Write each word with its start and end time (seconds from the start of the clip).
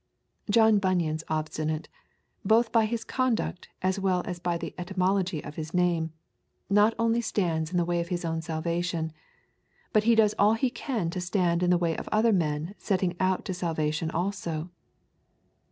John 0.49 0.79
Bunyan's 0.79 1.23
Obstinate, 1.29 1.87
both 2.43 2.71
by 2.71 2.85
his 2.85 3.03
conduct 3.03 3.69
as 3.83 3.99
well 3.99 4.23
as 4.25 4.39
by 4.39 4.57
the 4.57 4.73
etymology 4.75 5.43
of 5.43 5.57
his 5.57 5.75
name, 5.75 6.11
not 6.71 6.95
only 6.97 7.21
stands 7.21 7.69
in 7.69 7.77
the 7.77 7.85
way 7.85 7.99
of 8.01 8.07
his 8.07 8.25
own 8.25 8.41
salvation, 8.41 9.13
but 9.93 10.05
he 10.05 10.15
does 10.15 10.33
all 10.39 10.55
he 10.55 10.71
can 10.71 11.11
to 11.11 11.21
stand 11.21 11.61
in 11.61 11.69
the 11.69 11.77
way 11.77 11.95
of 11.95 12.09
other 12.11 12.33
men 12.33 12.73
setting 12.79 13.15
out 13.19 13.45
to 13.45 13.53
salvation 13.53 14.09
also. 14.09 14.71